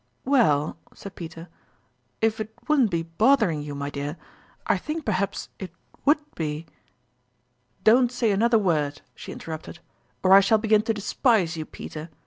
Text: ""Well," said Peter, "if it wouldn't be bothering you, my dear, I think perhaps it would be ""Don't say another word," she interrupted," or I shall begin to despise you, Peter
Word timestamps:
""Well," 0.25 0.77
said 0.95 1.13
Peter, 1.15 1.47
"if 2.21 2.39
it 2.39 2.51
wouldn't 2.67 2.89
be 2.89 3.03
bothering 3.03 3.61
you, 3.61 3.75
my 3.75 3.91
dear, 3.91 4.17
I 4.65 4.79
think 4.79 5.05
perhaps 5.05 5.49
it 5.59 5.71
would 6.05 6.17
be 6.33 6.65
""Don't 7.83 8.11
say 8.11 8.31
another 8.31 8.57
word," 8.57 9.03
she 9.13 9.31
interrupted," 9.31 9.77
or 10.23 10.33
I 10.33 10.39
shall 10.39 10.57
begin 10.57 10.81
to 10.81 10.91
despise 10.95 11.55
you, 11.55 11.67
Peter 11.67 12.09